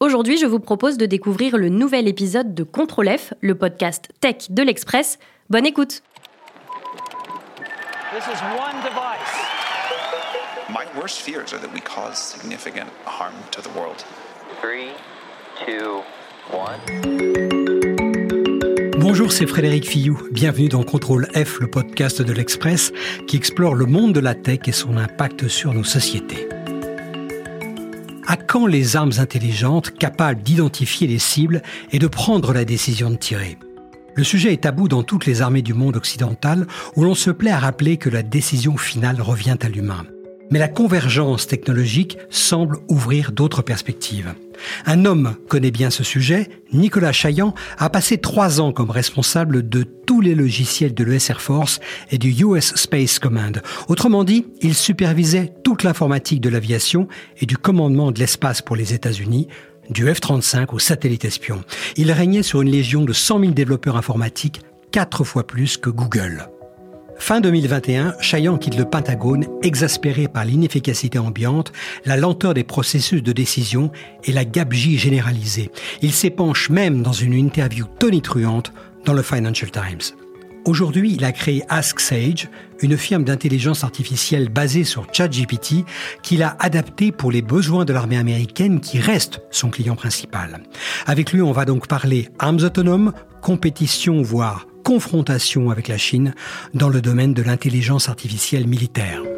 [0.00, 4.50] Aujourd'hui, je vous propose de découvrir le nouvel épisode de Contrôle F, le podcast tech
[4.50, 5.20] de l'Express.
[5.50, 6.02] Bonne écoute.
[8.12, 9.32] This is one device.
[10.68, 14.04] My worst fears are that we cause significant harm to the world.
[14.60, 14.88] 3,
[15.64, 16.02] 2,
[16.52, 16.58] 1.
[18.98, 20.18] Bonjour, c'est Frédéric Fillou.
[20.32, 22.92] Bienvenue dans Contrôle F, le podcast de l'Express
[23.28, 26.48] qui explore le monde de la tech et son impact sur nos sociétés.
[28.34, 33.14] À quand les armes intelligentes capables d'identifier les cibles et de prendre la décision de
[33.14, 33.58] tirer?
[34.16, 37.52] Le sujet est tabou dans toutes les armées du monde occidental où l'on se plaît
[37.52, 40.04] à rappeler que la décision finale revient à l'humain.
[40.50, 44.34] Mais la convergence technologique semble ouvrir d'autres perspectives.
[44.86, 49.82] Un homme connaît bien ce sujet, Nicolas Chaillan a passé trois ans comme responsable de
[49.82, 53.62] tous les logiciels de l'US Air Force et du US Space Command.
[53.88, 57.08] Autrement dit, il supervisait toute l'informatique de l'aviation
[57.40, 59.48] et du commandement de l'espace pour les États-Unis,
[59.90, 61.62] du F-35 au satellite espion.
[61.96, 64.62] Il régnait sur une légion de 100 000 développeurs informatiques,
[64.92, 66.48] quatre fois plus que Google.
[67.18, 71.72] Fin 2021, Chaillan quitte le Pentagone, exaspéré par l'inefficacité ambiante,
[72.04, 73.90] la lenteur des processus de décision
[74.24, 75.70] et la gabegie généralisée.
[76.02, 78.72] Il s'épanche même dans une interview tonitruante
[79.04, 80.16] dans le Financial Times.
[80.66, 82.48] Aujourd'hui, il a créé Ask Sage,
[82.80, 85.84] une firme d'intelligence artificielle basée sur ChatGPT
[86.22, 90.62] qu'il a adaptée pour les besoins de l'armée américaine qui reste son client principal.
[91.06, 96.34] Avec lui, on va donc parler armes autonomes, compétition, voire confrontation avec la Chine
[96.74, 99.33] dans le domaine de l'intelligence artificielle militaire.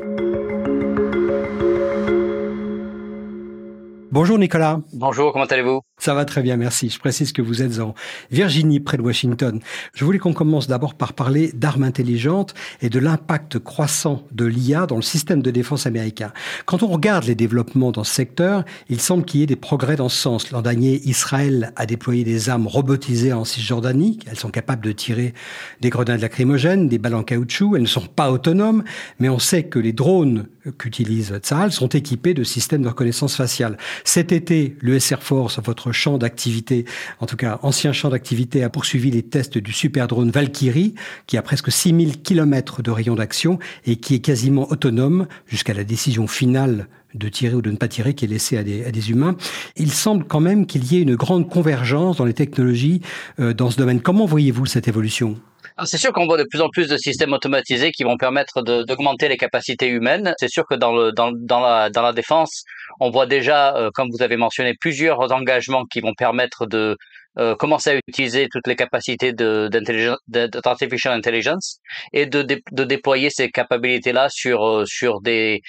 [4.18, 4.80] Bonjour Nicolas.
[4.94, 5.82] Bonjour, comment allez-vous?
[5.98, 6.88] Ça va très bien, merci.
[6.88, 7.94] Je précise que vous êtes en
[8.30, 9.60] Virginie, près de Washington.
[9.92, 14.86] Je voulais qu'on commence d'abord par parler d'armes intelligentes et de l'impact croissant de l'IA
[14.86, 16.32] dans le système de défense américain.
[16.64, 19.96] Quand on regarde les développements dans ce secteur, il semble qu'il y ait des progrès
[19.96, 20.50] dans ce sens.
[20.50, 24.18] L'an dernier, Israël a déployé des armes robotisées en Cisjordanie.
[24.30, 25.34] Elles sont capables de tirer
[25.82, 27.76] des grenades lacrymogènes, des balles en caoutchouc.
[27.76, 28.82] Elles ne sont pas autonomes,
[29.18, 30.46] mais on sait que les drones
[30.78, 33.76] qu'utilise Tsahal sont équipés de systèmes de reconnaissance faciale.
[34.06, 36.84] Cet été, le Air Force, votre champ d'activité,
[37.18, 40.94] en tout cas ancien champ d'activité, a poursuivi les tests du super drone Valkyrie,
[41.26, 45.82] qui a presque 6000 km de rayon d'action et qui est quasiment autonome jusqu'à la
[45.82, 48.92] décision finale de tirer ou de ne pas tirer qui est laissée à des, à
[48.92, 49.36] des humains.
[49.74, 53.00] Il semble quand même qu'il y ait une grande convergence dans les technologies
[53.40, 54.00] euh, dans ce domaine.
[54.00, 55.36] Comment voyez-vous cette évolution?
[55.84, 59.28] C'est sûr qu'on voit de plus en plus de systèmes automatisés qui vont permettre d'augmenter
[59.28, 60.34] les capacités humaines.
[60.38, 62.64] C'est sûr que dans, le, dans, dans, la, dans la défense,
[62.98, 66.96] on voit déjà, euh, comme vous avez mentionné, plusieurs engagements qui vont permettre de
[67.38, 71.80] euh, commencer à utiliser toutes les capacités d'artificial intelligence
[72.14, 72.40] et de,
[72.84, 75.60] déployer ces capacités-là sur euh, sur des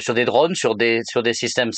[0.00, 1.70] sur des drones, sur des sur des systèmes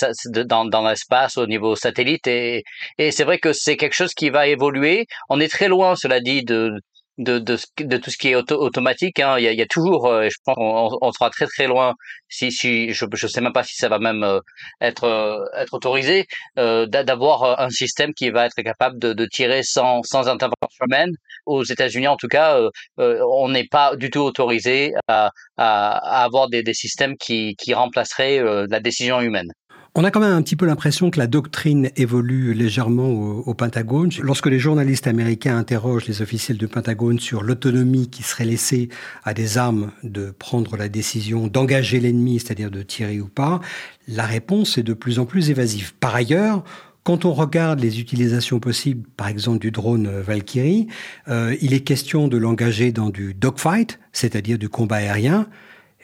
[0.46, 2.62] dans, dans l'espace au niveau satellite et
[2.96, 5.04] et c'est vrai que c'est quelque chose qui va évoluer.
[5.28, 6.80] On est très loin, cela dit, de
[7.18, 9.20] de, de, de, tout ce qui est automatique.
[9.20, 9.38] Hein.
[9.38, 11.66] Il, y a, il, y a, toujours, euh, je pense qu'on on sera très très
[11.66, 11.94] loin,
[12.28, 14.40] si, si je ne sais même pas si ça va même euh,
[14.80, 16.26] être, euh, être autorisé,
[16.56, 21.10] d'avoir un système qui va être capable de, de tirer sans, sans intervention humaine.
[21.46, 22.58] Aux États-Unis, en tout cas,
[22.98, 27.72] on n'est pas du tout autorisé à, à, à avoir des, des, systèmes qui, qui
[27.74, 29.52] remplaceraient la décision humaine.
[29.98, 34.10] On a quand même un petit peu l'impression que la doctrine évolue légèrement au, Pentagone.
[34.20, 38.90] Lorsque les journalistes américains interrogent les officiels du Pentagone sur l'autonomie qui serait laissée
[39.24, 43.60] à des armes de prendre la décision d'engager l'ennemi, c'est-à-dire de tirer ou pas,
[44.06, 45.94] la réponse est de plus en plus évasive.
[45.94, 46.62] Par ailleurs,
[47.02, 50.88] quand on regarde les utilisations possibles, par exemple du drone Valkyrie,
[51.28, 55.48] euh, il est question de l'engager dans du dogfight, c'est-à-dire du combat aérien,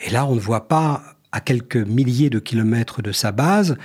[0.07, 3.77] Et là, on ne voit pas, à quelques milliers de kilomètres de sa base,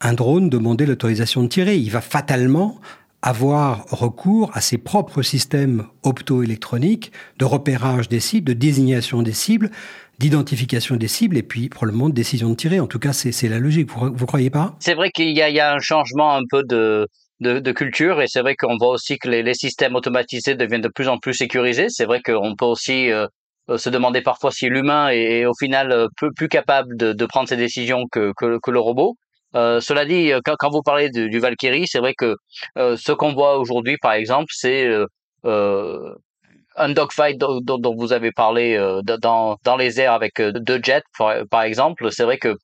[0.00, 1.76] un drone demander l'autorisation de tirer.
[1.76, 2.80] Il va fatalement
[3.22, 9.70] avoir recours à ses propres systèmes optoélectroniques de repérage des cibles, de désignation des cibles,
[10.18, 12.80] d'identification des cibles et puis probablement de décision de tirer.
[12.80, 13.90] En tout cas, c'est la logique.
[13.90, 14.74] Vous, vous croyez pas?
[14.80, 17.08] C'est vrai qu'il y, a un changement un peu de,
[17.72, 21.08] culture et c'est vrai qu'on voit aussi que les, les, systèmes automatisés deviennent de plus
[21.08, 21.86] en plus sécurisés.
[21.88, 23.26] C'est vrai qu'on peut aussi euh,
[23.78, 27.48] se demander parfois si l'humain est, au final euh, peu plus capable de, de prendre
[27.48, 29.16] ses décisions que, que, que le robot.
[29.56, 32.36] Euh, cela dit, quand, quand, vous parlez du Valkyrie, c'est vrai que
[32.78, 34.86] euh, ce qu'on voit aujourd'hui, par exemple, c'est
[35.44, 36.14] euh,
[36.76, 41.34] un dogfight dont, dont, vous avez parlé dans, dans les airs avec deux jets, par,
[41.50, 42.12] par exemple.
[42.12, 42.54] C'est vrai que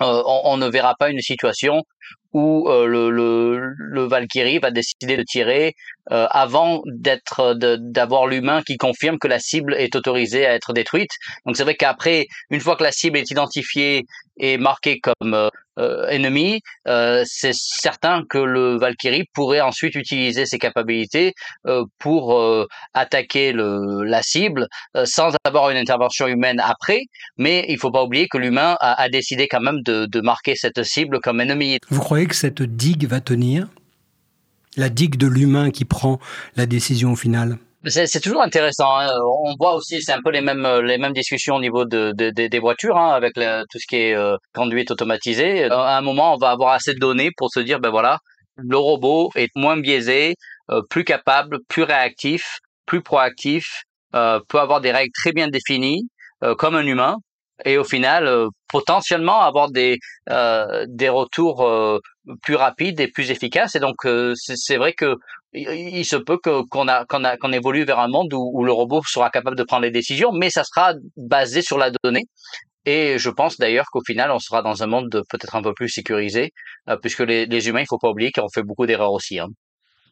[0.00, 1.82] on, on, ne verra pas une situation
[2.32, 5.74] où euh, le, le, le, Valkyrie va décider de tirer
[6.10, 11.10] euh, avant d'être d'avoir l'humain qui confirme que la cible est autorisée à être détruite.
[11.46, 14.04] Donc c'est vrai qu'après, une fois que la cible est identifiée
[14.38, 15.48] et marquée comme euh,
[15.78, 16.60] euh ennemi,
[17.24, 21.34] c'est certain que le Valkyrie pourrait ensuite utiliser ses capacités
[21.98, 24.66] pour attaquer la cible
[25.04, 27.02] sans avoir une intervention humaine après.
[27.36, 30.82] Mais il faut pas oublier que l'humain a, décidé quand même de, de marquer cette
[30.82, 31.78] cible comme ennemi.
[31.90, 33.68] Vous croyez que cette digue va tenir?
[34.76, 36.18] La digue de l'humain qui prend
[36.56, 38.98] la décision au final c'est toujours intéressant.
[38.98, 39.08] Hein.
[39.44, 42.30] On voit aussi, c'est un peu les mêmes les mêmes discussions au niveau de, de,
[42.30, 45.64] de des voitures, hein, avec tout ce qui est euh, conduite automatisée.
[45.64, 48.18] À un moment, on va avoir assez de données pour se dire, ben voilà,
[48.56, 50.34] le robot est moins biaisé,
[50.70, 53.84] euh, plus capable, plus réactif, plus proactif,
[54.14, 56.08] euh, peut avoir des règles très bien définies,
[56.42, 57.16] euh, comme un humain,
[57.64, 59.98] et au final euh, potentiellement avoir des
[60.30, 61.98] euh, des retours euh,
[62.42, 63.96] plus rapides et plus efficaces et donc
[64.34, 65.16] c'est vrai que
[65.52, 69.56] il, se peut qu'on a qu'on évolue vers un monde où, le robot sera capable
[69.56, 72.26] de prendre les décisions mais ça sera basé sur la donnée
[72.84, 75.88] et je pense d'ailleurs qu'au final on sera dans un monde peut-être un peu plus
[75.88, 76.52] sécurisé
[77.02, 79.48] puisque les, les humains il faut pas oublier qu'on fait beaucoup d'erreurs aussi hein.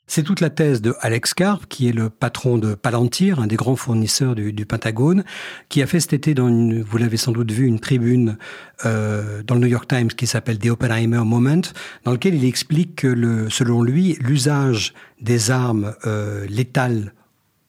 [0.09, 3.57] C'est toute la thèse de Alex Karp, qui est le patron de Palantir, un des
[3.57, 5.25] grands fournisseurs du, Pentagone,
[5.69, 8.39] qui a fait cet été, dans vous l'avez sans doute vu, une tribune
[8.85, 11.63] euh, dans le New York Times qui s'appelle The Oppenheimer Moment,
[12.05, 17.13] dans lequel il explique que, selon lui, l'usage des armes euh, létales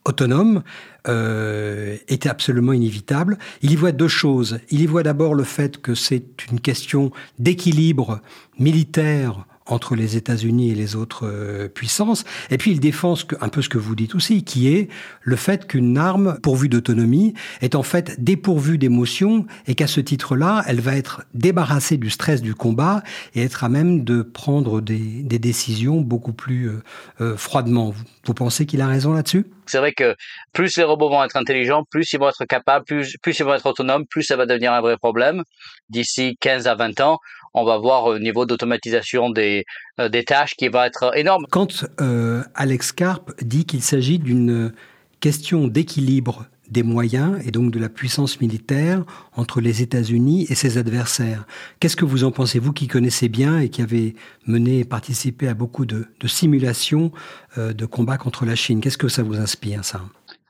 [0.06, 0.62] autonomes
[1.08, 3.40] euh, était absolument inévitable.
[3.64, 4.60] Il y voit deux choses.
[4.70, 8.22] Il y voit d'abord le fait que c'est une question d'équilibre
[8.60, 12.24] militaire entre les États-Unis et les autres euh, puissances.
[12.50, 14.90] Et puis il défend un peu ce que vous dites aussi, qui est
[15.22, 20.64] le fait qu'une arme pourvue d'autonomie est en fait dépourvue d'émotion et qu'à ce titre-là,
[20.68, 23.04] elle va être débarrassée du stress du combat
[23.36, 26.84] et être à même de prendre des, décisions beaucoup plus euh,
[27.22, 27.94] euh, froidement.
[28.26, 29.46] Vous, pensez qu'il a raison là-dessus?
[29.68, 30.16] C'est vrai que
[30.54, 33.66] plus les robots vont être intelligents, plus ils vont être capables, plus ils vont être
[33.66, 35.44] autonomes, plus ça va devenir un vrai problème.
[35.90, 37.20] D'ici 15 à 20 ans,
[37.58, 39.66] on va voir au niveau d'automatisation des,
[40.00, 41.46] euh, des tâches qui va être énorme.
[41.50, 44.74] Quand euh, Alex Karp dit qu'il s'agit d'une
[45.20, 49.04] question d'équilibre des moyens et donc de la puissance militaire
[49.36, 51.46] entre les États-Unis et ses adversaires.
[51.80, 54.16] Qu'est-ce que vous en pensez, vous qui connaissez bien et qui avez
[54.46, 57.12] mené et participé à beaucoup de, de simulations
[57.58, 58.82] euh, de combats contre la Chine?
[58.82, 60.02] Qu'est-ce que ça vous inspire, ça?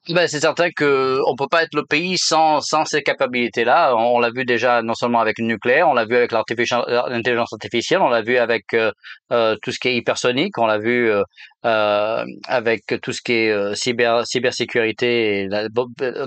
[0.10, 3.96] Ben, c'est certain que on peut pas être le pays sans sans ces capacités-là.
[3.96, 8.02] On, l'a vu déjà non seulement avec le nucléaire, on l'a vu avec l'intelligence artificielle,
[8.02, 8.92] on l'a vu avec euh,
[9.34, 11.24] euh, tout ce qui est hypersonique, on l'a vu euh,
[11.66, 15.50] euh avec tout ce qui est euh, cyber cybersécurité,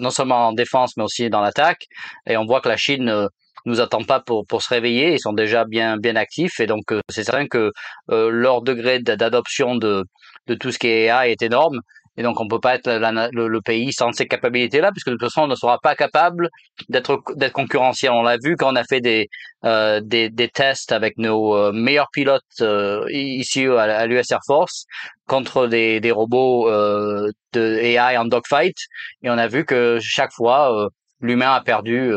[0.00, 1.86] non seulement en défense mais aussi dans l'attaque.
[2.26, 3.28] Et on voit que la Chine
[3.66, 6.84] nous attend pas pour pour se réveiller, ils sont déjà bien bien actifs et donc
[7.08, 7.72] c'est certain que
[8.08, 10.04] leur degré d'adoption de
[10.48, 11.80] de tout ce qui est AI est énorme.
[12.20, 12.86] Et donc, on peut pas être
[13.32, 16.50] le, pays sans ces capacités-là, puisque de toute façon, on ne sera pas capable
[16.90, 18.12] d'être d'être concurrentiel.
[18.12, 19.28] On l'a vu quand on a fait des
[19.64, 24.40] euh, des, des, tests avec nos euh, meilleurs pilotes euh, ici à, à l'US Air
[24.46, 24.84] Force
[25.26, 28.76] contre des, des robots euh, de AI en dogfight,
[29.22, 30.88] et on a vu que chaque fois, euh,
[31.22, 32.12] l'humain a perdu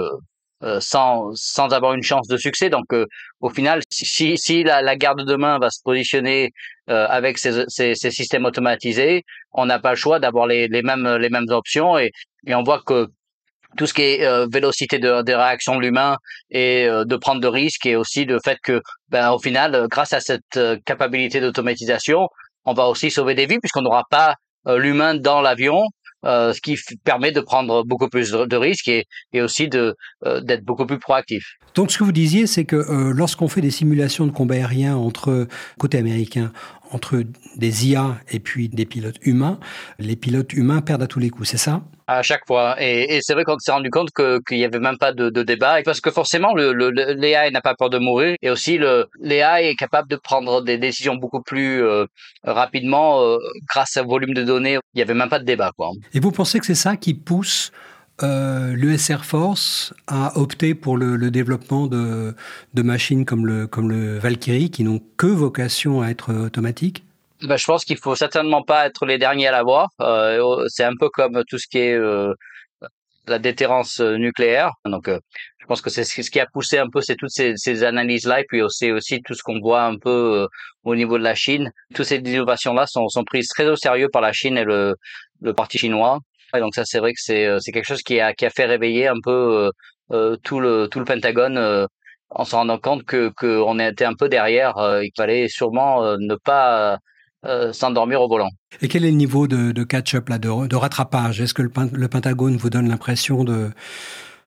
[0.64, 2.70] euh, sans, sans avoir une chance de succès.
[2.70, 3.06] Donc, euh,
[3.42, 6.52] au final, si, si la, la, guerre de demain va se positionner
[6.90, 10.82] euh, avec ces, ces, ces, systèmes automatisés, on n'a pas le choix d'avoir les, les,
[10.82, 11.98] mêmes, les mêmes options.
[11.98, 12.12] Et,
[12.48, 13.08] et on voit que
[13.78, 16.18] tout ce qui est euh, vélocité de, de, réaction de l'humain
[16.50, 20.14] et euh, de prendre de risques et aussi le fait que, ben, au final, grâce
[20.14, 22.28] à cette capacité d'automatisation,
[22.66, 25.84] on va aussi sauver des vies puisqu'on n'aura pas l'humain dans l'avion
[26.24, 29.06] ce qui permet de prendre beaucoup plus de risques et,
[29.42, 29.94] aussi euh,
[30.42, 31.58] d'être beaucoup plus proactif.
[31.76, 34.96] Donc ce que vous disiez, c'est que euh, lorsqu'on fait des simulations de combat aérien
[34.96, 35.48] entre
[35.80, 36.52] côté américain,
[36.94, 37.24] entre
[37.56, 39.60] des IA et puis des pilotes humains,
[40.00, 41.82] les pilotes humains perdent à tous les coups, c'est ça?
[42.08, 42.76] À chaque fois.
[42.82, 45.82] Et, c'est vrai qu'on s'est rendu compte qu'il n'y avait même pas de, débat.
[45.84, 48.36] Parce que forcément, le, l'AI n'a pas peur de mourir.
[48.42, 48.78] Et aussi,
[49.22, 52.06] l'AI est capable de prendre des décisions beaucoup plus euh,
[52.44, 53.38] rapidement euh,
[53.70, 54.80] grâce au volume de données.
[54.94, 55.72] Il n'y avait même pas de débat.
[55.78, 55.92] Quoi.
[56.14, 57.72] Et vous pensez que c'est ça qui pousse
[58.22, 62.36] euh, l'US Air Force a opté pour le, développement de,
[62.76, 67.04] machines comme le, Valkyrie qui n'ont que vocation à être automatiques
[67.42, 69.90] ben, Je pense qu'il faut certainement pas être les derniers à l'avoir.
[70.00, 72.34] Euh, c'est un peu comme tout ce qui est euh,
[73.28, 74.72] la déterrence nucléaire.
[74.86, 75.20] Donc, euh,
[75.60, 78.46] je pense que c'est ce qui a poussé un peu, c'est toutes ces, analyses-là, et
[78.48, 80.10] puis aussi, aussi tout ce qu'on voit un peu
[80.44, 80.48] euh,
[80.84, 81.72] au niveau de la Chine.
[81.96, 84.96] Toutes ces innovations-là sont, prises très au sérieux par la Chine et le
[85.56, 86.20] parti chinois.
[86.56, 89.20] Et donc ça, c'est vrai que c'est c'est quelque chose qui a fait réveiller un
[89.24, 89.72] peu
[90.12, 91.88] euh, tout le tout le Pentagone
[92.30, 94.74] en se rendant compte que qu'on était un peu derrière.
[95.02, 97.00] il fallait sûrement ne pas
[97.46, 98.48] euh, s'endormir au volant.
[98.82, 101.42] Et quel est le niveau de, catch-up, là, de, rattrapage?
[101.42, 103.70] Est-ce que le, Pentagone vous donne l'impression de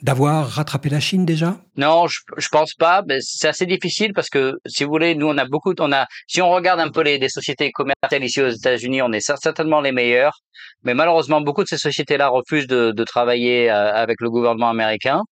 [0.02, 1.56] d'avoir rattrapé la Chine déjà?
[1.76, 3.02] Non, je, pense pas.
[3.20, 6.40] C'est assez difficile parce que, si vous voulez, nous on a beaucoup, on a, si
[6.42, 10.38] on regarde un peu les, sociétés commerciales ici aux États-Unis, on est certainement les meilleurs.
[10.84, 15.22] Mais malheureusement, beaucoup de ces sociétés-là refusent de, travailler euh, avec le gouvernement américain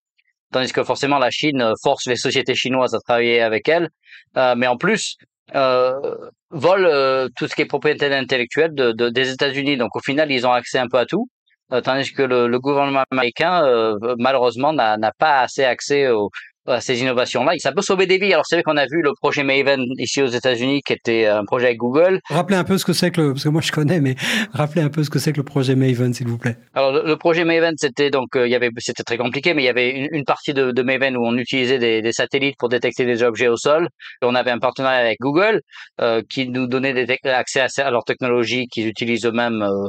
[0.52, 3.88] tandis que forcément la Chine force les sociétés chinoises à travailler avec elle.
[4.36, 5.16] Euh, mais en plus,
[5.54, 6.14] euh,
[6.50, 9.76] volent euh, tout ce qui est propriété intellectuelle de, de, des États-Unis.
[9.76, 11.43] Donc au final, ils ont accès un peu à tout, euh,
[11.82, 16.30] tandis que le, le, gouvernement américain, euh, malheureusement, n'a pas assez accès aux,
[16.66, 17.52] à ces innovations-là.
[17.58, 18.32] Ça peut sauver des vies.
[18.32, 21.44] Alors c'est vrai qu'on a vu le projet Maven ici aux États-Unis, qui était un
[21.44, 22.20] projet avec Google.
[22.30, 24.14] Rappelez un peu ce que c'est que le, parce que moi je connais, mais
[24.52, 26.56] rappelez un peu ce que c'est que le projet Maven, s'il vous plaît.
[26.74, 29.66] Alors le, projet Maven, c'était donc euh, il y avait, c'était très compliqué, mais il
[29.66, 32.68] y avait une, une partie de, de, Maven où on utilisait des, des, satellites pour
[32.68, 33.88] détecter des objets au sol.
[34.22, 35.60] Et on avait un partenariat avec Google
[36.00, 39.88] euh, qui nous donnait des accès à, à leur technologie qu'ils utilisent eux-mêmes euh,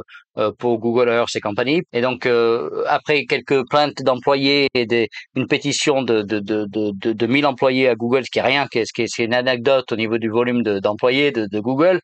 [0.58, 1.82] pour Google Earth et compagnie.
[1.92, 7.12] Et donc, euh, après quelques plaintes d'employés et des, une pétition de, de, de, de,
[7.12, 9.96] de 1000 employés à Google, ce qui est rien, ce qui est, une anecdote au
[9.96, 12.00] niveau du volume d'employés de, de, Google,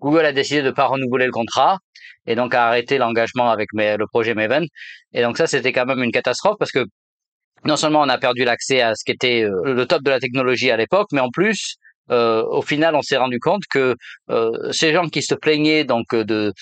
[0.00, 1.78] Google a décidé de ne pas renouveler le contrat
[2.26, 4.66] et donc a arrêté l'engagement avec le projet Maven.
[5.12, 6.84] Et donc ça, c'était quand même une catastrophe parce que
[7.64, 10.18] non seulement on a perdu l'accès à ce qui était euh, le top de la
[10.18, 11.76] technologie à l'époque, mais en plus,
[12.10, 13.96] euh, au final, on s'est rendu compte que
[14.30, 16.52] euh, ces gens qui se plaignaient donc euh, de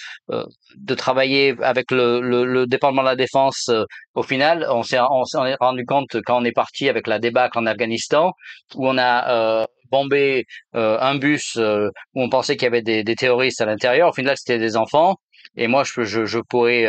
[0.77, 3.71] de travailler avec le, le, le, département de la défense,
[4.15, 7.59] au final, on s'est on s'est rendu compte quand on est parti avec la débâcle
[7.59, 8.33] en Afghanistan,
[8.75, 10.45] où on a bombé
[10.75, 14.09] un bus où on pensait qu'il y avait des, des terroristes à l'intérieur.
[14.11, 15.17] Au final, c'était des enfants.
[15.57, 16.87] Et moi, je, je, je pourrais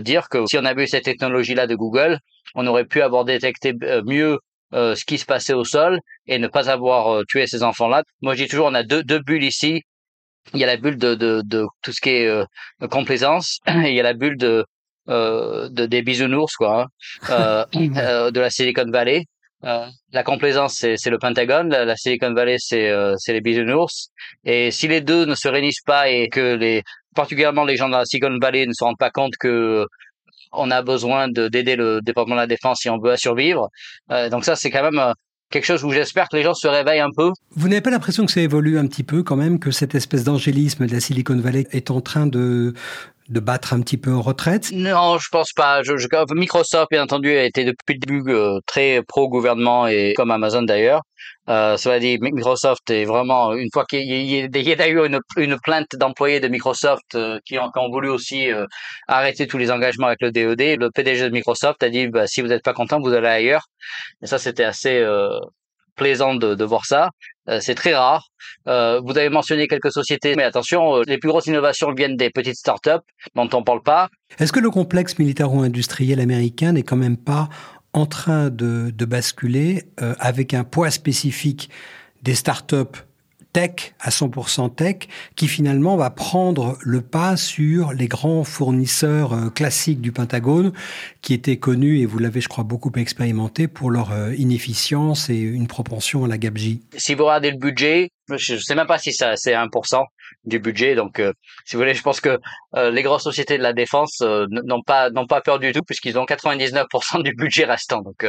[0.00, 2.18] dire que si on avait eu cette technologie-là de Google,
[2.54, 3.72] on aurait pu avoir détecté
[4.04, 4.38] mieux
[4.72, 8.04] euh, ce qui se passait au sol et ne pas avoir euh, tué ces enfants-là.
[8.22, 9.82] Moi, je dis toujours, on a deux, deux bulles ici.
[10.54, 12.44] Il y a la bulle de, de, de tout ce qui est euh,
[12.88, 14.64] complaisance et il y a la bulle de,
[15.08, 16.86] de des bisounours, quoi,
[17.28, 19.24] hein, de la Silicon Valley.
[19.62, 21.68] la complaisance, c'est le Pentagone.
[21.68, 24.10] La, Silicon Valley, c'est c'est les bisounours.
[24.44, 26.82] Et si les deux ne se réunissent pas et que les
[27.16, 29.84] particulièrement les gens de la Silicon Valley ne se rendent pas compte que
[30.52, 33.68] on a besoin d'aider le département de la défense si on veut survivre.
[34.10, 35.12] Euh, donc ça, c'est quand même euh,
[35.50, 37.30] quelque chose où j'espère que les gens se réveillent un peu.
[37.56, 40.24] Vous n'avez pas l'impression que ça évolue un petit peu quand même, que cette espèce
[40.24, 42.74] d'angélisme de la Silicon Valley est en train de
[43.30, 45.80] de battre un petit peu en retraite Non, je pense pas.
[46.32, 51.02] Microsoft, bien entendu, a été depuis le début euh, très pro-gouvernement et comme Amazon d'ailleurs.
[51.48, 56.40] Euh, cela dit, Microsoft est vraiment une fois qu'il y, a eu une, plainte d'employés
[56.40, 58.66] de Microsoft euh, qui, ont, voulu aussi euh,
[59.08, 62.40] arrêter tous les engagements avec le DED, le PDG de Microsoft a dit bah, si
[62.40, 63.66] vous n'êtes pas content, vous allez ailleurs.
[64.22, 65.04] Et ça, c'était assez
[66.00, 67.10] plaisant de, voir ça.
[67.48, 68.30] Euh, c'est très rare.
[68.66, 72.30] Euh, vous avez mentionné quelques sociétés, mais attention, euh, les plus grosses innovations viennent des
[72.30, 73.04] petites startups
[73.34, 74.08] dont on ne parle pas.
[74.38, 77.50] Est-ce que le complexe militaro-industriel américain n'est quand même pas
[77.92, 79.82] en train de, de basculer
[80.20, 81.70] avec un poids spécifique
[82.22, 82.98] des startups
[83.52, 84.96] tech à 100% tech
[85.36, 90.72] qui finalement va prendre le pas sur les grands fournisseurs euh, classiques du Pentagone
[91.22, 95.38] qui étaient connus et vous l'avez je crois beaucoup expérimenté pour leur euh, inefficience et
[95.38, 96.82] une propension à la gabegie.
[96.96, 100.04] Si vous regardez le budget, je ne sais même pas si ça c'est 1%
[100.44, 100.94] du budget.
[100.94, 101.32] Donc, euh,
[101.64, 102.38] si vous voulez, je pense que
[102.76, 105.82] euh, les grosses sociétés de la défense euh, n'ont pas n'ont pas peur du tout
[105.82, 108.02] puisqu'ils ont 99% du budget restant.
[108.02, 108.26] Donc,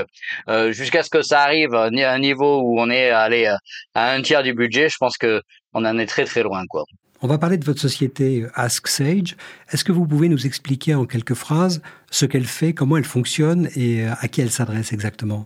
[0.72, 3.46] jusqu'à ce que ça arrive à un niveau où on est allé
[3.94, 5.42] à un tiers du budget, je pense que
[5.74, 6.84] on en est très très loin, quoi.
[7.24, 9.38] On va parler de votre société Ask Sage.
[9.72, 13.70] Est-ce que vous pouvez nous expliquer en quelques phrases ce qu'elle fait, comment elle fonctionne
[13.76, 15.46] et à qui elle s'adresse exactement?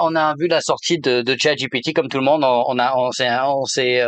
[0.00, 2.44] On a vu la sortie de, de ChatGPT comme tout le monde.
[2.44, 4.02] On, a on s'est on s'est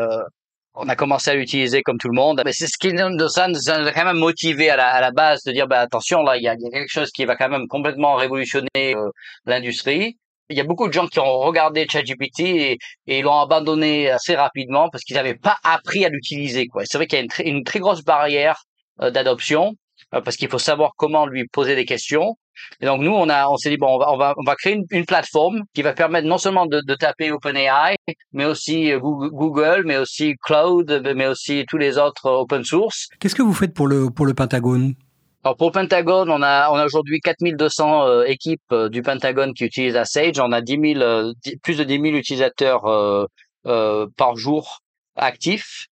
[0.78, 2.40] on a commencé à l'utiliser comme tout le monde.
[2.44, 5.80] Mais c'est ce qui nous, a quand même motivé à la, base de dire, ben,
[5.80, 9.10] attention, là, il y a, quelque chose qui va quand même complètement révolutionner euh,
[9.44, 10.16] l'industrie.
[10.50, 14.34] Il y a beaucoup de gens qui ont regardé ChatGPT et, et l'ont abandonné assez
[14.34, 16.68] rapidement parce qu'ils n'avaient pas appris à l'utiliser.
[16.84, 18.62] C'est vrai qu'il y a une, une, très grosse barrière
[19.02, 19.74] euh, d'adoption
[20.14, 22.36] euh, parce qu'il faut savoir comment lui poser des questions.
[22.80, 24.54] Et donc nous, on a, on s'est dit bon, on va, on va, on va
[24.56, 27.96] créer une, une, plateforme qui va permettre non seulement de, de taper OpenAI,
[28.32, 33.08] mais aussi euh, Google, mais aussi Cloud, mais aussi tous les autres euh, open source.
[33.20, 34.94] Qu'est-ce que vous faites pour le pour le Pentagone?
[35.44, 39.54] Alors pour le Pentagone, on a, on a aujourd'hui 4200 euh, équipes euh, du Pentagone
[39.54, 40.40] qui utilisent Sage.
[40.40, 42.82] On a 10 000, euh, plus de 10 000 utilisateurs
[43.64, 44.80] par jour
[45.16, 45.86] actifs,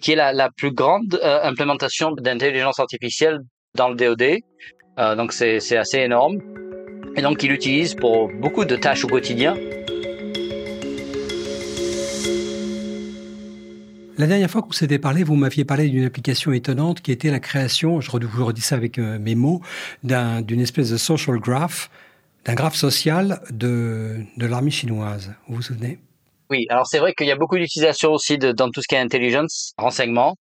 [0.00, 3.40] qui est la, la plus grande implémentation d'intelligence artificielle
[3.74, 4.38] dans le DoD.
[4.96, 6.38] Donc c'est assez énorme.
[7.16, 9.54] Et donc il l'utilise pour beaucoup de tâches au quotidien.
[14.18, 17.40] La dernière fois qu'on s'était parlé, vous m'aviez parlé d'une application étonnante qui était la
[17.40, 19.62] création, je vous redis ça avec euh, mes mots,
[20.04, 21.90] d'une espèce de social graph,
[22.44, 25.32] d'un graphe social de, de l'armée chinoise.
[25.48, 25.98] Vous vous souvenez?
[26.52, 28.94] Oui, alors c'est vrai qu'il y a beaucoup d'utilisation aussi de, dans tout ce qui
[28.94, 30.36] est intelligence, renseignement.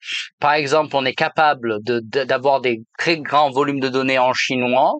[0.40, 4.94] Par exemple, on est capable d'avoir de, des très grands volumes de données en chinois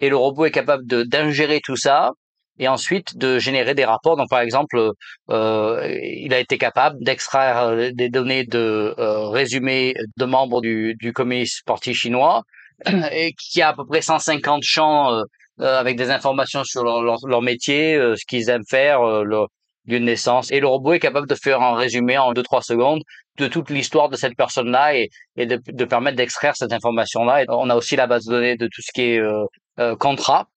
[0.00, 2.10] et le robot est capable d'ingérer tout ça
[2.58, 4.16] et ensuite de générer des rapports.
[4.16, 4.92] Donc, par exemple,
[5.30, 10.94] euh, il a été capable d'extraire euh, des données de euh, résumés de membres du,
[11.00, 12.42] du communiste parti chinois,
[13.12, 15.22] et qui a à peu près 150 champs euh,
[15.60, 19.48] euh, avec des informations sur leur, leur, métier, ce qu'ils aiment faire, leur
[19.86, 20.50] de naissance.
[20.52, 23.02] Et le robot est capable de faire un résumé en 2-3 secondes
[23.38, 27.42] de toute l'histoire de cette personne-là et, et de, permettre d'extraire cette information-là.
[27.42, 30.48] Et on a aussi la base de données de tout ce qui est contrat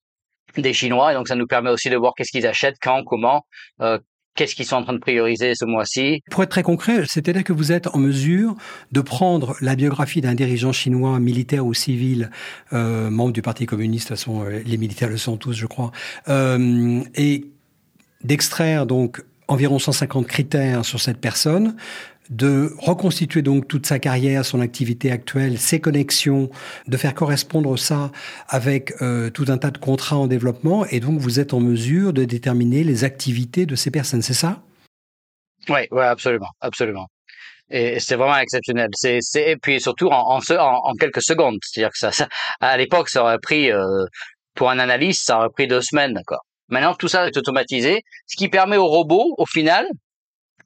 [0.62, 1.12] des Chinois.
[1.12, 3.46] Et donc, ça nous permet aussi de voir qu'est-ce qu'ils achètent, quand, comment,
[3.82, 4.00] euh,
[4.36, 6.22] qu'est-ce qu'ils sont en train de prioriser ce mois-ci.
[6.32, 8.56] Pour être très concret, c'est-à-dire que vous êtes en mesure
[8.92, 12.30] de prendre la biographie d'un dirigeant chinois, militaire ou civil,
[12.74, 15.66] euh, membre du Parti communiste, de toute façon, euh, les militaires le sont tous, je
[15.66, 15.92] crois,
[16.28, 17.46] euh, et
[18.26, 21.76] d'extraire donc environ 150 critères sur cette personne,
[22.30, 26.50] de reconstituer donc toute sa carrière, son activité actuelle, ses connexions,
[26.88, 28.12] de faire correspondre ça
[28.48, 32.14] avec euh, tout un tas de contrats en développement, et donc vous êtes en mesure
[32.14, 34.62] de déterminer les activités de ces personnes, c'est ça?
[35.70, 37.08] Oui, ouais, absolument, absolument.
[37.72, 38.90] Et c'est vraiment exceptionnel.
[38.94, 40.40] C'est, et puis surtout en,
[41.00, 41.58] quelques secondes.
[41.64, 42.28] C'est-à-dire que ça, ça
[42.62, 44.06] à l'époque, ça aurait pris, euh,
[44.54, 46.22] pour un analyste, ça aurait pris deux semaines.
[46.28, 46.40] Quoi.
[46.70, 49.88] Maintenant, tout ça est automatisé, ce qui permet au robot, au final,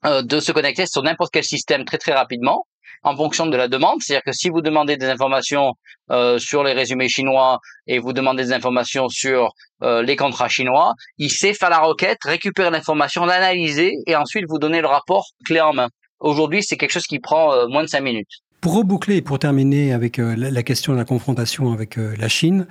[0.06, 2.64] euh, de se connecter sur n'importe quel système très très rapidement
[3.02, 3.98] en fonction de la demande.
[4.00, 5.74] C'est-à-dire que si vous demandez des informations
[6.10, 10.94] euh, sur les résumés chinois et vous demandez des informations sur euh, les contrats chinois,
[11.18, 15.60] il sait faire la requête, récupérer l'information, l'analyser et ensuite vous donner le rapport clé
[15.60, 15.88] en main.
[16.18, 18.30] Aujourd'hui, c'est quelque chose qui prend moins de cinq minutes.
[18.60, 22.66] Pour reboucler et pour terminer avec la question de la confrontation avec la Chine,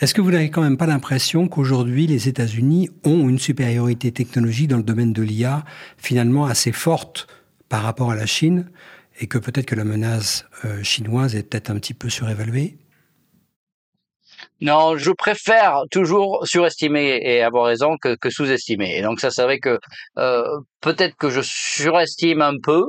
[0.00, 4.68] est-ce que vous n'avez quand même pas l'impression qu'aujourd'hui, les États-Unis ont une supériorité technologique
[4.68, 5.62] dans le domaine de l'IA
[5.98, 7.26] finalement assez forte
[7.68, 8.70] par rapport à la Chine
[9.20, 12.78] et que peut-être que la menace euh, chinoise est peut-être un petit peu surévaluée?
[14.62, 18.96] Non, je préfère toujours surestimer et avoir raison que, sous-estimer.
[18.96, 19.78] Et donc ça, c'est vrai que
[20.16, 20.44] euh,
[20.80, 22.86] peut-être que je surestime un peu,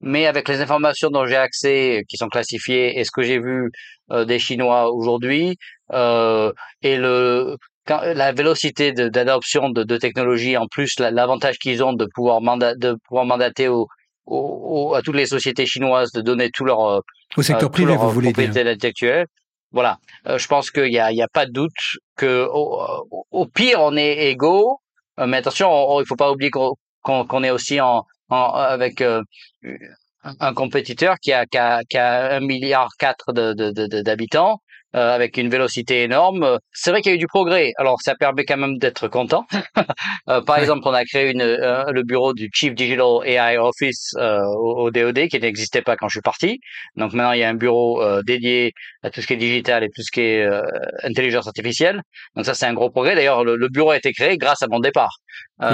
[0.00, 3.70] mais avec les informations dont j'ai accès, qui sont classifiées, et ce que j'ai vu
[4.10, 5.58] euh, des Chinois aujourd'hui,
[5.92, 7.56] euh, et le
[7.88, 13.24] la vélocité d'adoption de, de, technologies, en plus l'avantage qu'ils ont de pouvoir, de pouvoir
[13.24, 13.88] mandater au,
[14.26, 17.02] au, à toutes les sociétés chinoises de donner tout leur
[17.36, 19.26] au secteur euh, privé, vous voulez dire intellectuelle.
[19.72, 21.72] Voilà, euh, je pense qu'il y a, il y a pas de doute
[22.16, 24.80] que au, au pire on est égaux,
[25.18, 29.22] mais attention, il faut pas oublier qu'on est aussi en, avec euh,
[30.40, 34.60] un compétiteur qui a, qui a, qui a un milliard quatre d'habitants.
[34.96, 36.58] Euh, avec une vélocité énorme.
[36.72, 37.72] C'est vrai qu'il y a eu du progrès.
[37.76, 39.44] Alors ça permet quand même d'être content.
[40.30, 44.14] euh, par exemple, on a créé une, euh, le bureau du Chief Digital AI Office
[44.16, 46.60] euh, au, DoD qui n'existait pas quand je suis parti.
[46.96, 48.72] Donc maintenant il y a un bureau dédié
[49.02, 50.48] à tout ce qui est digital et tout ce qui est
[51.02, 52.00] intelligence artificielle.
[52.34, 53.14] Donc ça c'est un gros progrès.
[53.14, 55.18] D'ailleurs le, le, bureau a été créé grâce à mon départ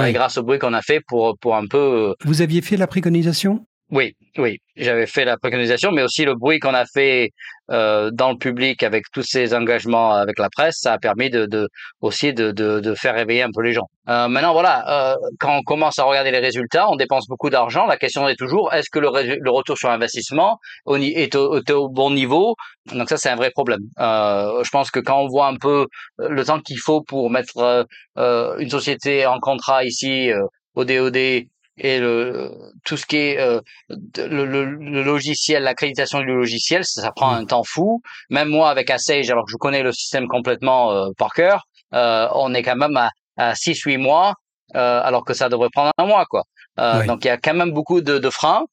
[0.05, 2.13] et grâce au bruit qu'on a fait pour pour un peu.
[2.25, 3.65] Vous aviez fait la préconisation?
[3.91, 7.29] Oui, oui, j'avais fait la préconisation, mais aussi le bruit qu'on a fait
[7.69, 11.45] euh, dans le public avec tous ces engagements avec la presse, ça a permis de,
[11.45, 11.69] de
[12.01, 13.87] aussi de, de, de, faire réveiller un peu les gens.
[14.09, 17.85] Euh, maintenant, voilà, euh, quand on commence à regarder les résultats, on dépense beaucoup d'argent.
[17.85, 21.87] La question est toujours est-ce que le, le, retour sur investissement est au, est au
[21.87, 22.55] bon niveau?
[22.91, 23.81] Donc ça, c'est un vrai problème.
[23.99, 25.85] Euh, je pense que quand on voit un peu
[26.17, 27.85] le temps qu'il faut pour mettre
[28.17, 30.31] euh, une société en contrat ici
[30.73, 31.45] au DOD
[31.77, 32.51] et le,
[32.85, 33.59] tout ce qui est euh,
[33.89, 38.01] le, le, le, logiciel, l'accréditation du logiciel, ça, prend un temps fou.
[38.29, 42.27] Même moi avec Assage, alors que je connais le système complètement euh, par cœur, euh,
[42.33, 44.35] on est quand même à, à 6-8 mois,
[44.73, 46.25] alors que ça devrait prendre un mois.
[46.25, 46.43] quoi.
[46.77, 48.65] Donc il y a quand même beaucoup de, de freins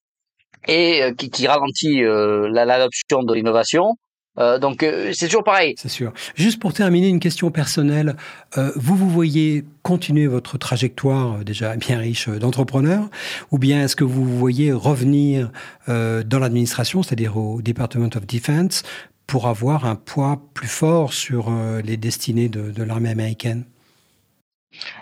[0.67, 3.97] et qui, qui ralentit l'adoption de l'innovation.
[4.39, 5.75] Euh, donc euh, c'est toujours pareil.
[5.77, 6.13] C'est sûr.
[6.35, 8.17] Juste pour terminer, une question personnelle.
[8.57, 13.09] Euh, vous vous voyez continuer votre trajectoire déjà bien riche d'entrepreneur,
[13.51, 15.51] ou bien est-ce que vous vous voyez revenir
[15.89, 18.85] dans l'administration, c'est-à-dire au Department of Defense,
[19.27, 21.51] pour avoir un poids plus fort sur
[21.85, 23.65] les destinées de, de l'armée américaine?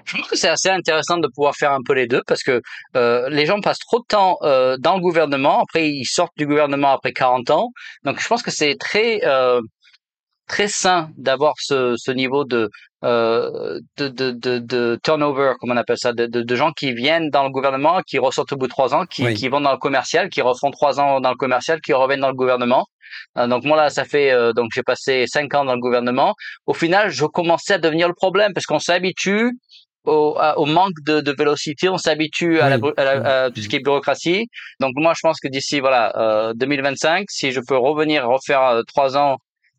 [0.04, 2.60] Je pense que c'est assez intéressant de pouvoir faire un peu les deux parce que
[2.96, 6.46] euh, les gens passent trop de temps euh, dans le gouvernement, après ils sortent du
[6.46, 7.68] gouvernement après 40 ans.
[8.04, 9.60] Donc je pense que c'est très euh,
[10.48, 12.70] très sain d'avoir ce, ce niveau de,
[13.04, 17.30] euh, de, de, de, de, turnover, comme on appelle ça, de, de, gens qui viennent
[17.30, 19.78] dans le gouvernement, qui ressortent au bout de trois ans, qui, qui vont dans le
[19.78, 22.86] commercial, qui refont trois ans dans le commercial, qui reviennent dans le gouvernement.
[23.38, 26.34] Euh, donc moi là, ça fait donc j'ai passé cinq ans dans le gouvernement.
[26.66, 29.52] Au final, je commençais à devenir le problème parce qu'on s'habitue
[30.04, 33.80] au, au, manque de, de vélocité, on s'habitue à, la, à, tout ce qui est
[33.80, 34.48] bureaucratie.
[34.80, 38.82] Donc moi, je pense que d'ici voilà euh, 2025, si je peux revenir refaire euh,
[38.86, 39.36] trois ans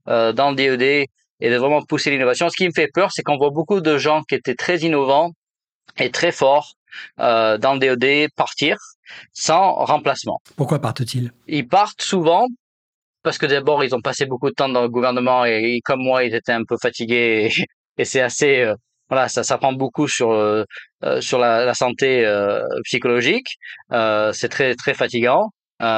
[0.07, 1.05] euh, dans le DED e
[1.41, 3.97] et de vraiment pousser l'innovation, ce qui me fait peur, c'est qu'on voit beaucoup de
[3.97, 5.32] gens qui étaient très innovants
[5.97, 6.73] et très forts
[7.19, 8.77] euh, dans le DED e partir
[9.34, 10.39] sans remplacement.
[10.56, 11.32] Pourquoi partent-ils?
[11.47, 12.47] Ils partent souvent
[13.23, 16.23] parce que d'abord ils ont passé beaucoup de temps dans le gouvernement et, comme moi
[16.23, 17.51] ils étaient un peu fatigués
[17.97, 18.75] et, et c'est assez euh,
[19.12, 20.63] voilà, ça, ça prend beaucoup sur euh,
[21.04, 23.58] euh, sur la, la santé euh, psychologique.
[23.91, 25.49] c'est très très fatigant,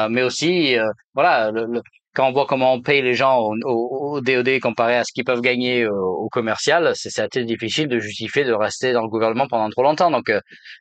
[0.10, 0.75] mais aussi
[1.13, 1.82] voilà, le,
[2.13, 5.23] quand on voit comment on paye les gens au, au, DOD comparé à ce qu'ils
[5.23, 9.69] peuvent gagner au, commercial, c'est assez difficile de justifier de rester dans le gouvernement pendant
[9.69, 10.12] trop longtemps.
[10.12, 10.32] Donc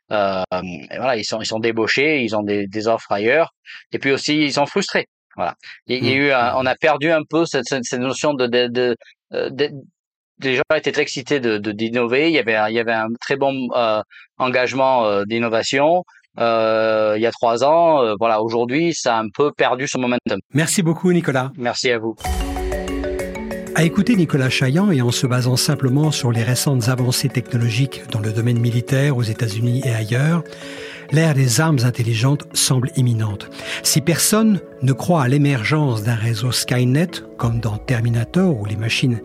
[0.09, 3.53] voilà, ils sont ils sont débauchés, ils ont des, des offres ailleurs,
[3.91, 5.07] et puis aussi ils sont frustrés.
[5.35, 5.55] Voilà,
[5.87, 6.17] il, y a mmh.
[6.19, 8.95] eu, on a perdu un peu cette, cette, notion de, de, de,
[9.31, 9.69] de
[10.41, 12.29] les gens étaient très excités de d'innover.
[12.29, 14.01] Il y avait il y avait un très bon euh,
[14.37, 16.03] engagement euh, d'innovation.
[16.39, 18.41] Euh, il y a trois ans, euh, voilà.
[18.41, 20.39] Aujourd'hui, ça a un peu perdu son momentum.
[20.53, 21.51] Merci beaucoup, Nicolas.
[21.57, 22.15] Merci à vous.
[23.75, 28.19] À écouter Nicolas Chaillan et en se basant simplement sur les récentes avancées technologiques dans
[28.19, 30.43] le domaine militaire aux États-Unis et ailleurs,
[31.11, 33.49] l'ère des armes intelligentes semble imminente.
[33.81, 39.21] Si personne ne croit à l'émergence d'un réseau Skynet, comme dans Terminator où les machines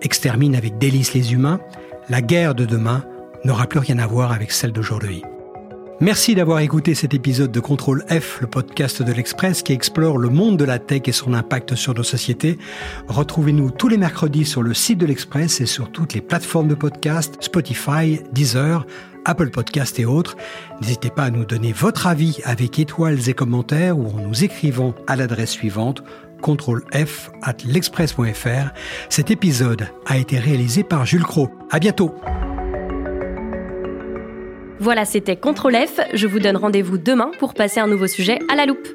[0.00, 1.60] extermine avec délice les humains,
[2.08, 3.04] la guerre de demain
[3.44, 5.22] n'aura plus rien à voir avec celle d'aujourd'hui.
[6.00, 10.28] Merci d'avoir écouté cet épisode de Contrôle F, le podcast de l'Express qui explore le
[10.28, 12.56] monde de la tech et son impact sur nos sociétés.
[13.08, 16.76] Retrouvez-nous tous les mercredis sur le site de l'Express et sur toutes les plateformes de
[16.76, 18.86] podcast, Spotify, Deezer,
[19.24, 20.36] Apple Podcast et autres.
[20.80, 24.94] N'hésitez pas à nous donner votre avis avec étoiles et commentaires ou en nous écrivant
[25.08, 26.04] à l'adresse suivante
[26.42, 28.70] contrôle F at l'express.fr.
[29.08, 31.50] Cet épisode a été réalisé par Jules Cro.
[31.72, 32.14] À bientôt.
[34.80, 36.00] Voilà, c'était Contrôle F.
[36.14, 38.88] Je vous donne rendez-vous demain pour passer un nouveau sujet à la loupe.